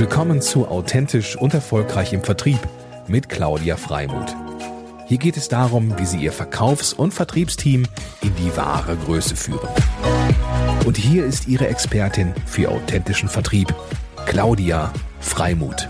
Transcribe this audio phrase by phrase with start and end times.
[0.00, 2.58] Willkommen zu Authentisch und Erfolgreich im Vertrieb
[3.06, 4.34] mit Claudia Freimuth.
[5.04, 7.86] Hier geht es darum, wie Sie Ihr Verkaufs- und Vertriebsteam
[8.22, 9.68] in die wahre Größe führen.
[10.86, 13.74] Und hier ist Ihre Expertin für authentischen Vertrieb,
[14.24, 14.90] Claudia
[15.20, 15.86] Freimuth.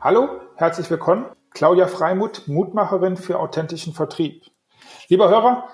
[0.00, 1.26] Hallo, herzlich willkommen.
[1.50, 4.44] Claudia Freimuth, Mutmacherin für authentischen Vertrieb.
[5.08, 5.68] Lieber Hörer,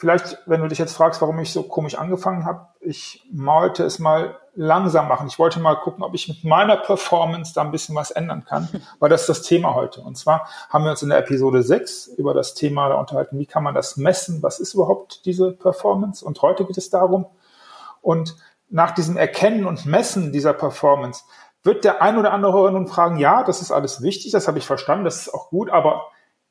[0.00, 3.98] Vielleicht, wenn du dich jetzt fragst, warum ich so komisch angefangen habe, ich wollte es
[3.98, 5.26] mal langsam machen.
[5.26, 8.66] Ich wollte mal gucken, ob ich mit meiner Performance da ein bisschen was ändern kann,
[8.98, 10.00] weil das ist das Thema heute.
[10.00, 13.44] Und zwar haben wir uns in der Episode 6 über das Thema da unterhalten, wie
[13.44, 16.24] kann man das messen, was ist überhaupt diese Performance?
[16.24, 17.26] Und heute geht es darum.
[18.00, 18.36] Und
[18.70, 21.24] nach diesem Erkennen und Messen dieser Performance
[21.62, 24.66] wird der ein oder andere nun fragen, ja, das ist alles wichtig, das habe ich
[24.66, 26.06] verstanden, das ist auch gut, aber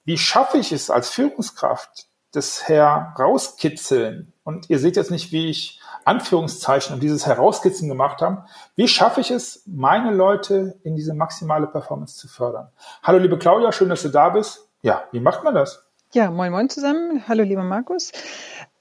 [0.05, 5.79] wie schaffe ich es als Führungskraft, das Herauskitzeln, und ihr seht jetzt nicht, wie ich
[6.05, 11.67] Anführungszeichen und dieses Herauskitzeln gemacht habe, wie schaffe ich es, meine Leute in diese maximale
[11.67, 12.69] Performance zu fördern?
[13.03, 14.67] Hallo liebe Claudia, schön, dass du da bist.
[14.81, 15.85] Ja, wie macht man das?
[16.13, 17.23] Ja, moin moin zusammen.
[17.27, 18.11] Hallo lieber Markus.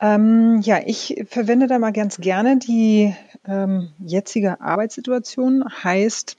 [0.01, 5.65] Ähm, ja, ich verwende da mal ganz gerne die ähm, jetzige Arbeitssituation.
[5.85, 6.39] Heißt,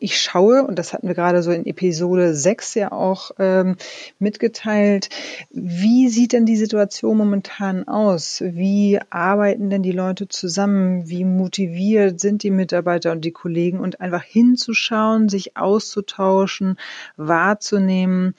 [0.00, 3.76] ich schaue, und das hatten wir gerade so in Episode 6 ja auch ähm,
[4.18, 5.08] mitgeteilt,
[5.50, 8.42] wie sieht denn die Situation momentan aus?
[8.44, 11.08] Wie arbeiten denn die Leute zusammen?
[11.08, 13.80] Wie motiviert sind die Mitarbeiter und die Kollegen?
[13.80, 16.78] Und einfach hinzuschauen, sich auszutauschen,
[17.16, 18.34] wahrzunehmen,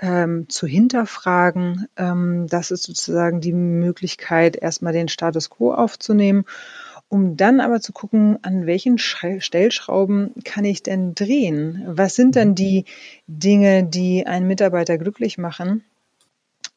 [0.00, 1.86] ähm, zu hinterfragen.
[1.98, 6.46] Ähm, das ist sozusagen die Möglichkeit, erstmal den Status quo aufzunehmen
[7.08, 11.82] um dann aber zu gucken, an welchen Stellschrauben kann ich denn drehen?
[11.86, 12.84] Was sind denn die
[13.26, 15.84] Dinge, die einen Mitarbeiter glücklich machen?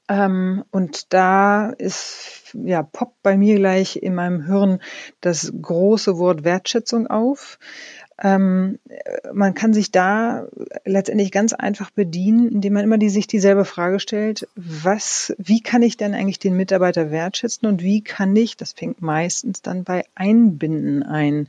[0.08, 4.80] Ähm, und da ist, ja, poppt bei mir gleich in meinem Hirn
[5.22, 7.60] das große Wort Wertschätzung auf.
[8.22, 8.80] Ähm,
[9.34, 10.48] man kann sich da
[10.84, 15.82] letztendlich ganz einfach bedienen, indem man immer die, sich dieselbe Frage stellt, was, wie kann
[15.82, 20.04] ich denn eigentlich den Mitarbeiter wertschätzen und wie kann ich, das fängt meistens dann bei
[20.16, 21.48] Einbinden ein.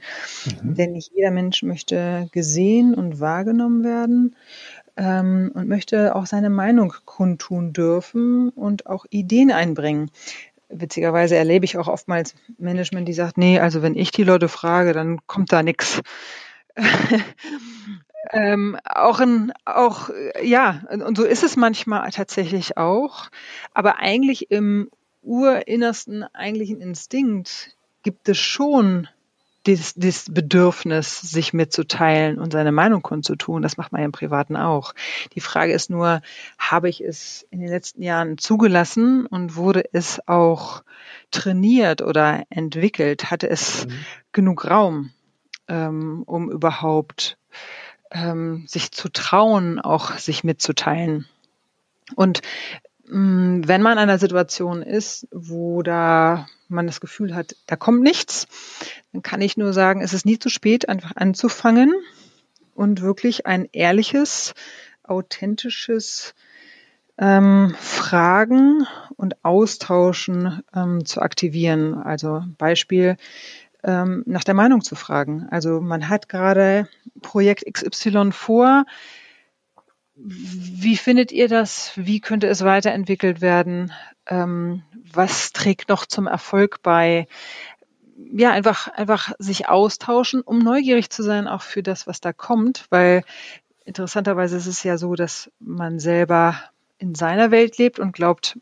[0.62, 0.74] Mhm.
[0.74, 4.36] Denn nicht jeder Mensch möchte gesehen und wahrgenommen werden
[4.96, 10.10] ähm, und möchte auch seine Meinung kundtun dürfen und auch Ideen einbringen
[10.72, 14.92] witzigerweise erlebe ich auch oftmals Management, die sagt, nee, also wenn ich die Leute frage,
[14.92, 16.00] dann kommt da nichts.
[18.32, 20.10] ähm, auch ein, auch,
[20.42, 23.30] ja, und so ist es manchmal tatsächlich auch.
[23.74, 24.90] Aber eigentlich im
[25.22, 29.08] urinnersten eigentlichen Instinkt gibt es schon
[29.66, 33.62] dieses, dieses Bedürfnis, sich mitzuteilen und seine Meinung kundzutun.
[33.62, 34.94] Das macht man ja im Privaten auch.
[35.34, 36.22] Die Frage ist nur,
[36.58, 40.82] habe ich es in den letzten Jahren zugelassen und wurde es auch
[41.30, 43.30] trainiert oder entwickelt?
[43.30, 43.92] Hatte es mhm.
[44.32, 45.10] genug Raum?
[45.70, 47.38] Ähm, um überhaupt
[48.10, 51.26] ähm, sich zu trauen, auch sich mitzuteilen.
[52.16, 52.42] Und
[53.06, 57.76] mh, mm, wenn man in einer Situation ist, wo da man das Gefühl hat, da
[57.76, 58.46] kommt nichts,
[59.12, 61.94] dann kann ich nur sagen, es ist nie zu spät, einfach anzufangen
[62.74, 64.54] und wirklich ein ehrliches,
[65.04, 66.34] authentisches
[67.18, 71.94] ähm, Fragen und Austauschen ähm, zu aktivieren.
[71.94, 73.16] Also Beispiel,
[73.84, 75.46] ähm, nach der Meinung zu fragen.
[75.50, 76.88] Also man hat gerade
[77.22, 78.84] Projekt XY vor.
[80.14, 81.92] Wie findet ihr das?
[81.96, 83.92] Wie könnte es weiterentwickelt werden?
[84.26, 84.82] Ähm,
[85.12, 87.26] was trägt noch zum Erfolg bei?
[88.32, 92.86] Ja, einfach, einfach sich austauschen, um neugierig zu sein, auch für das, was da kommt,
[92.90, 93.24] weil
[93.86, 96.60] interessanterweise ist es ja so, dass man selber
[96.98, 98.58] in seiner Welt lebt und glaubt,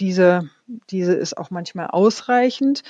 [0.00, 0.48] diese,
[0.90, 2.82] diese ist auch manchmal ausreichend.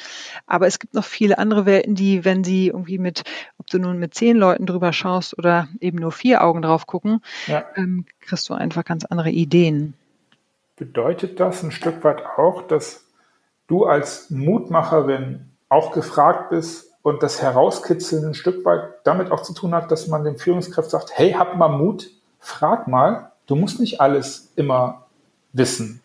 [0.47, 3.23] Aber es gibt noch viele andere Welten, die, wenn sie irgendwie mit,
[3.59, 7.23] ob du nun mit zehn Leuten drüber schaust oder eben nur vier Augen drauf gucken,
[7.47, 7.65] ja.
[7.77, 9.95] ähm, kriegst du einfach ganz andere Ideen.
[10.77, 13.05] Bedeutet das ein Stück weit auch, dass
[13.67, 19.55] du als Mutmacherin auch gefragt bist und das Herauskitzeln ein Stück weit damit auch zu
[19.55, 23.81] tun hat, dass man dem Führungskraft sagt, hey, hab mal Mut, frag mal, du musst
[23.81, 25.07] nicht alles immer
[25.53, 26.03] wissen.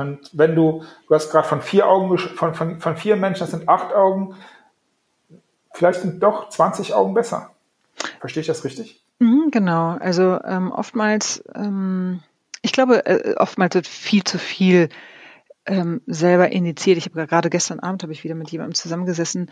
[0.00, 3.50] Und wenn du, du hast gerade von vier Augen, von, von, von vier Menschen, das
[3.50, 4.34] sind acht Augen,
[5.72, 7.50] vielleicht sind doch 20 Augen besser.
[8.20, 9.02] Verstehe ich das richtig?
[9.18, 9.96] Mhm, genau.
[10.00, 12.20] Also ähm, oftmals, ähm,
[12.62, 14.88] ich glaube, äh, oftmals wird viel zu viel
[15.66, 16.98] ähm, selber initiiert.
[16.98, 19.50] Ich habe gerade gestern Abend habe ich wieder mit jemandem zusammengesessen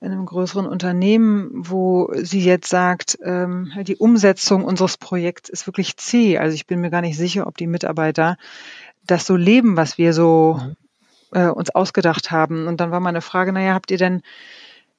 [0.00, 5.96] in einem größeren Unternehmen, wo sie jetzt sagt, ähm, die Umsetzung unseres Projekts ist wirklich
[5.96, 6.38] zäh.
[6.38, 8.36] Also ich bin mir gar nicht sicher, ob die Mitarbeiter
[9.10, 10.60] das so leben, was wir so
[11.32, 12.66] äh, uns ausgedacht haben.
[12.66, 14.22] Und dann war meine Frage, naja, habt ihr denn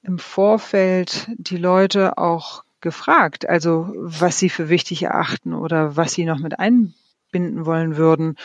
[0.04, 6.26] im Vorfeld die Leute auch gefragt, also was sie für wichtig erachten oder was sie
[6.26, 8.36] noch mit einbinden wollen würden?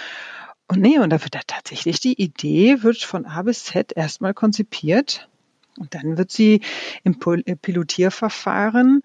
[0.66, 4.34] Und nee, und da wird da tatsächlich die Idee wird von A bis Z erstmal
[4.34, 5.28] konzipiert
[5.78, 6.62] und dann wird sie
[7.02, 9.02] im Pilotierverfahren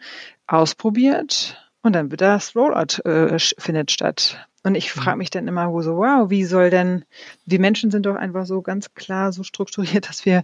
[0.47, 4.48] ausprobiert und dann wird das Rollout äh, findet statt.
[4.63, 5.17] Und ich frage mhm.
[5.19, 7.05] mich dann immer wo so, wow, wie soll denn,
[7.45, 10.43] die Menschen sind doch einfach so ganz klar so strukturiert, dass wir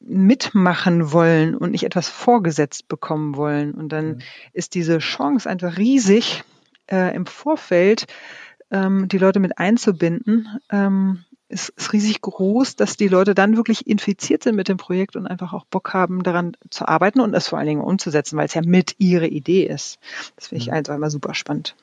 [0.00, 3.72] mitmachen wollen und nicht etwas vorgesetzt bekommen wollen.
[3.72, 4.18] Und dann mhm.
[4.52, 6.42] ist diese Chance einfach riesig,
[6.90, 8.06] äh, im Vorfeld
[8.70, 10.48] ähm, die Leute mit einzubinden.
[10.70, 15.16] Ähm, ist, ist riesig groß, dass die Leute dann wirklich infiziert sind mit dem Projekt
[15.16, 18.46] und einfach auch Bock haben, daran zu arbeiten und es vor allen Dingen umzusetzen, weil
[18.46, 19.98] es ja mit ihre Idee ist.
[20.36, 20.74] Das finde ich mhm.
[20.74, 21.76] einfach immer super spannend.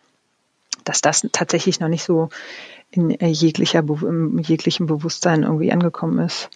[0.90, 2.30] Dass das tatsächlich noch nicht so
[2.90, 6.50] in jeglicher, im jeglichen Bewusstsein irgendwie angekommen ist.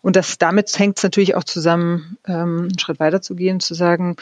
[0.00, 3.74] Und das damit hängt es natürlich auch zusammen, ähm, einen Schritt weiter zu gehen, zu
[3.74, 4.16] sagen,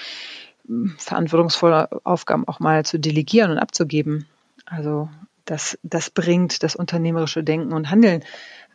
[0.99, 4.27] verantwortungsvolle Aufgaben auch mal zu delegieren und abzugeben.
[4.67, 5.09] Also
[5.45, 8.25] das, das bringt das unternehmerische Denken und Handeln.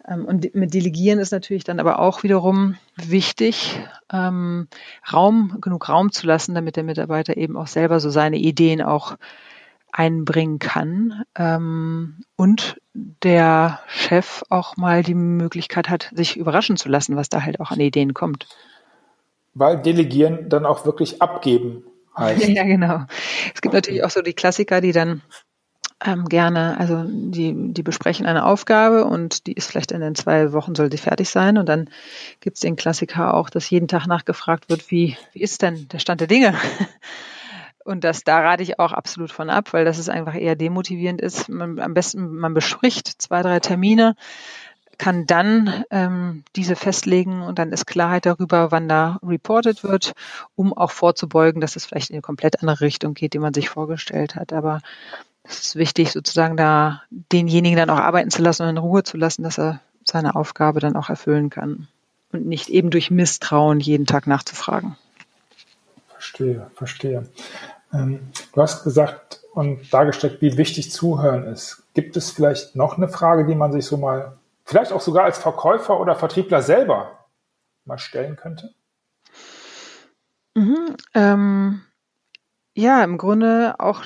[0.08, 3.78] Ähm, und mit Delegieren ist natürlich dann aber auch wiederum wichtig,
[4.14, 4.70] ähm,
[5.12, 9.18] Raum, genug Raum zu lassen, damit der Mitarbeiter eben auch selber so seine Ideen auch
[9.92, 17.16] einbringen kann ähm, und der Chef auch mal die Möglichkeit hat, sich überraschen zu lassen,
[17.16, 18.48] was da halt auch an Ideen kommt.
[19.54, 21.84] Weil Delegieren dann auch wirklich abgeben
[22.18, 22.48] heißt.
[22.48, 23.06] Ja, genau.
[23.54, 25.22] Es gibt natürlich auch so die Klassiker, die dann
[26.06, 30.54] ähm, gerne, also die, die besprechen eine Aufgabe und die ist vielleicht in den zwei
[30.54, 31.90] Wochen soll sie fertig sein und dann
[32.40, 36.00] gibt es den Klassiker auch, dass jeden Tag nachgefragt wird, wie, wie ist denn der
[36.00, 36.54] Stand der Dinge?
[37.86, 41.22] Und das, da rate ich auch absolut von ab, weil das ist einfach eher demotivierend
[41.22, 41.50] ist.
[41.50, 44.16] Man, am besten, man bespricht zwei, drei Termine,
[45.00, 50.12] kann dann ähm, diese festlegen und dann ist Klarheit darüber, wann da reported wird,
[50.56, 53.70] um auch vorzubeugen, dass es vielleicht in eine komplett andere Richtung geht, die man sich
[53.70, 54.52] vorgestellt hat.
[54.52, 54.82] Aber
[55.44, 59.16] es ist wichtig, sozusagen da denjenigen dann auch arbeiten zu lassen und in Ruhe zu
[59.16, 61.88] lassen, dass er seine Aufgabe dann auch erfüllen kann.
[62.32, 64.98] Und nicht eben durch Misstrauen jeden Tag nachzufragen.
[66.30, 67.24] Verstehe, verstehe.
[67.92, 71.84] Ähm, du hast gesagt und dargestellt, wie wichtig Zuhören ist.
[71.96, 75.40] Gibt es vielleicht noch eine Frage, die man sich so mal, vielleicht auch sogar als
[75.40, 77.26] Verkäufer oder Vertriebler selber
[77.86, 78.76] mal stellen könnte?
[80.54, 81.82] Mhm, ähm,
[82.76, 84.04] ja, im Grunde auch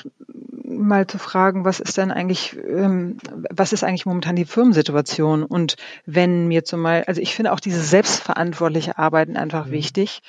[0.64, 3.18] mal zu fragen, was ist denn eigentlich, ähm,
[3.50, 5.44] was ist eigentlich momentan die Firmensituation?
[5.44, 5.76] Und
[6.06, 9.72] wenn mir zumal, also ich finde auch diese selbstverantwortliche Arbeiten einfach mhm.
[9.72, 10.22] wichtig.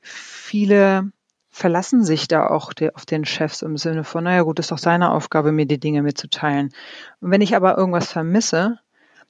[0.00, 1.12] Viele
[1.56, 5.10] verlassen sich da auch auf den Chefs im Sinne von, naja gut, ist doch seine
[5.10, 6.70] Aufgabe, mir die Dinge mitzuteilen.
[7.22, 8.78] Und wenn ich aber irgendwas vermisse,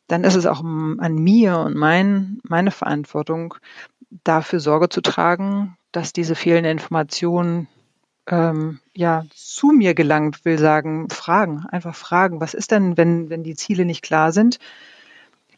[0.09, 3.55] dann ist es auch an mir und mein, meine Verantwortung,
[4.25, 7.69] dafür Sorge zu tragen, dass diese fehlenden Informationen
[8.27, 12.41] ähm, ja zu mir gelangt, will sagen, fragen, einfach fragen.
[12.41, 14.59] Was ist denn, wenn, wenn die Ziele nicht klar sind?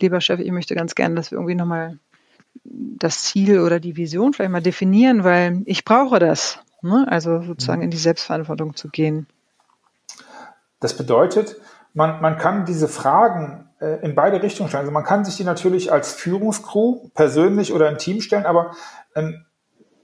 [0.02, 1.98] Lieber Chef, ich möchte ganz gerne, dass wir irgendwie nochmal
[2.64, 6.60] das Ziel oder die Vision vielleicht mal definieren, weil ich brauche das.
[6.82, 7.06] Ne?
[7.08, 9.26] Also sozusagen in die Selbstverantwortung zu gehen.
[10.80, 11.56] Das bedeutet,
[11.94, 14.82] man, man kann diese Fragen äh, in beide Richtungen stellen.
[14.82, 18.74] Also man kann sich die natürlich als Führungskrew persönlich oder im Team stellen, aber
[19.14, 19.44] ähm,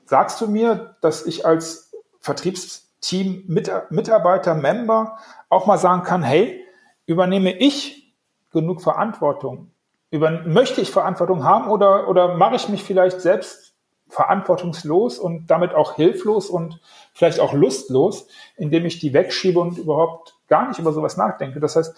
[0.06, 5.18] sagst du mir, dass ich als Vertriebsteam, Mitarbeiter, Member
[5.49, 6.64] auch mal sagen kann, hey,
[7.06, 8.14] übernehme ich
[8.50, 9.70] genug Verantwortung?
[10.14, 13.75] Über, möchte ich Verantwortung haben oder, oder mache ich mich vielleicht selbst
[14.09, 16.80] verantwortungslos und damit auch hilflos und
[17.12, 21.59] vielleicht auch lustlos, indem ich die wegschiebe und überhaupt gar nicht über sowas nachdenke.
[21.59, 21.97] Das heißt,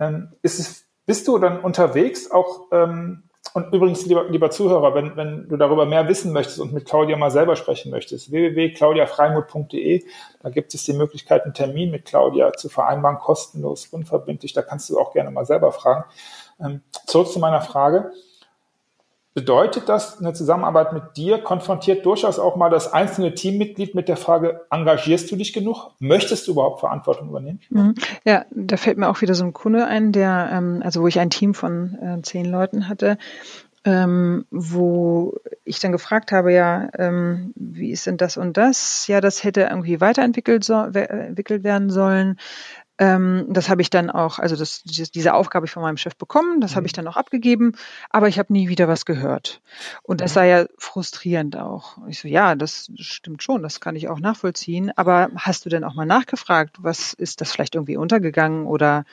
[0.00, 5.16] ähm, ist es, bist du dann unterwegs auch ähm, und übrigens, lieber, lieber Zuhörer, wenn,
[5.16, 10.04] wenn du darüber mehr wissen möchtest und mit Claudia mal selber sprechen möchtest, www.claudiafreimut.de,
[10.42, 14.52] da gibt es die Möglichkeit, einen Termin mit Claudia zu vereinbaren, kostenlos, unverbindlich.
[14.52, 16.04] Da kannst du auch gerne mal selber fragen.
[16.60, 18.12] Ähm, zurück zu meiner Frage.
[19.38, 24.16] Bedeutet das, eine Zusammenarbeit mit dir konfrontiert durchaus auch mal das einzelne Teammitglied mit der
[24.16, 25.92] Frage, engagierst du dich genug?
[26.00, 27.60] Möchtest du überhaupt Verantwortung übernehmen?
[27.70, 27.94] Mhm.
[28.24, 31.20] Ja, da fällt mir auch wieder so ein Kunde ein, der, ähm, also wo ich
[31.20, 33.16] ein Team von äh, zehn Leuten hatte,
[33.84, 39.06] ähm, wo ich dann gefragt habe, ja, ähm, wie ist denn das und das?
[39.06, 42.38] Ja, das hätte irgendwie weiterentwickelt so, entwickelt werden sollen.
[42.98, 46.60] Ähm, das habe ich dann auch, also das, diese Aufgabe ich von meinem Chef bekommen,
[46.60, 46.76] das mhm.
[46.76, 47.72] habe ich dann auch abgegeben,
[48.10, 49.60] aber ich habe nie wieder was gehört.
[50.02, 51.98] Und das sei ja frustrierend auch.
[52.08, 54.92] Ich so, ja, das stimmt schon, das kann ich auch nachvollziehen.
[54.96, 59.04] Aber hast du denn auch mal nachgefragt, was ist das vielleicht irgendwie untergegangen oder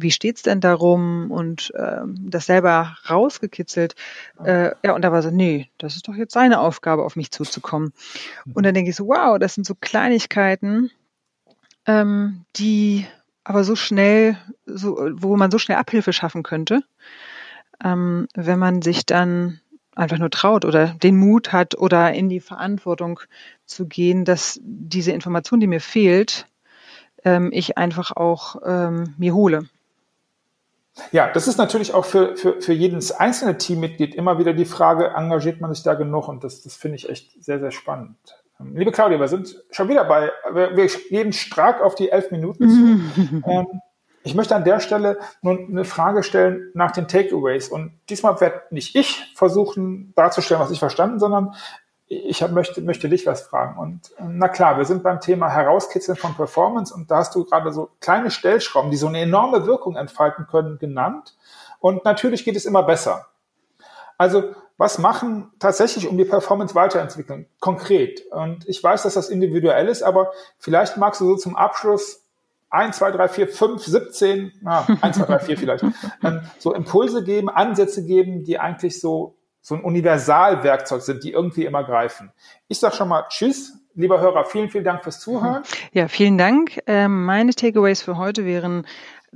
[0.00, 3.94] wie steht's denn darum und ähm, das selber rausgekitzelt.
[4.42, 7.30] Äh, ja, und da war so, nee, das ist doch jetzt seine Aufgabe, auf mich
[7.30, 7.92] zuzukommen.
[8.54, 10.90] Und dann denke ich so, wow, das sind so Kleinigkeiten,
[11.88, 13.06] ähm, die
[13.42, 16.82] aber so schnell, so, wo man so schnell Abhilfe schaffen könnte,
[17.82, 19.60] ähm, wenn man sich dann
[19.96, 23.20] einfach nur traut oder den Mut hat oder in die Verantwortung
[23.64, 26.46] zu gehen, dass diese Information, die mir fehlt,
[27.24, 29.68] ähm, ich einfach auch ähm, mir hole.
[31.10, 35.12] Ja, das ist natürlich auch für, für, für jedes einzelne Teammitglied immer wieder die Frage,
[35.16, 36.28] engagiert man sich da genug?
[36.28, 38.16] Und das, das finde ich echt sehr, sehr spannend.
[38.60, 42.68] Liebe Claudia, wir sind schon wieder bei, wir, wir gehen stark auf die elf Minuten
[42.68, 43.42] zu.
[43.46, 43.80] ähm,
[44.24, 47.68] ich möchte an der Stelle nun eine Frage stellen nach den Takeaways.
[47.68, 51.54] Und diesmal werde nicht ich versuchen darzustellen, was ich verstanden, sondern
[52.08, 53.78] ich hab, möchte, möchte dich was fragen.
[53.78, 57.44] Und ähm, na klar, wir sind beim Thema Herauskitzeln von Performance und da hast du
[57.44, 61.36] gerade so kleine Stellschrauben, die so eine enorme Wirkung entfalten können, genannt.
[61.80, 63.26] Und natürlich geht es immer besser.
[64.18, 67.46] Also was machen tatsächlich, um die Performance weiterentwickeln?
[67.58, 68.22] Konkret.
[68.30, 72.24] Und ich weiß, dass das individuell ist, aber vielleicht magst du so zum Abschluss
[72.70, 75.84] 1, 2, 3, 4, 5, 17, na, 1, 2, 3, 4 vielleicht,
[76.22, 81.66] ähm, so Impulse geben, Ansätze geben, die eigentlich so so ein Universalwerkzeug sind, die irgendwie
[81.66, 82.32] immer greifen.
[82.68, 85.62] Ich sage schon mal Tschüss, lieber Hörer, vielen, vielen Dank fürs Zuhören.
[85.92, 86.80] Ja, vielen Dank.
[86.86, 88.86] Ähm, meine Takeaways für heute wären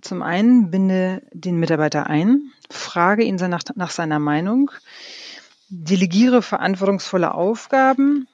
[0.00, 4.70] zum einen, binde den Mitarbeiter ein, frage ihn nach, nach seiner Meinung,
[5.68, 8.26] delegiere verantwortungsvolle Aufgaben,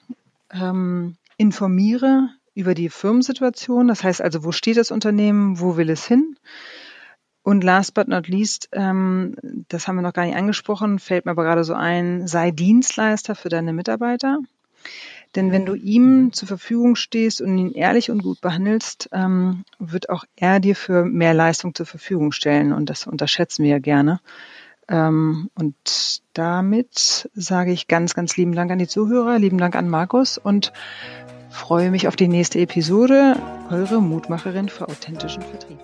[0.50, 6.06] ähm, informiere über die Firmensituation, das heißt also, wo steht das Unternehmen, wo will es
[6.06, 6.36] hin?
[7.42, 9.36] Und last but not least, ähm,
[9.68, 13.34] das haben wir noch gar nicht angesprochen, fällt mir aber gerade so ein, sei Dienstleister
[13.34, 14.40] für deine Mitarbeiter.
[15.34, 20.10] Denn wenn du ihm zur Verfügung stehst und ihn ehrlich und gut behandelst, ähm, wird
[20.10, 22.72] auch er dir für mehr Leistung zur Verfügung stellen.
[22.72, 24.20] Und das unterschätzen wir ja gerne.
[24.88, 29.88] Ähm, und damit sage ich ganz, ganz lieben Dank an die Zuhörer, lieben Dank an
[29.88, 30.72] Markus und
[31.50, 33.36] freue mich auf die nächste Episode.
[33.70, 35.78] Eure Mutmacherin für authentischen Vertrieb.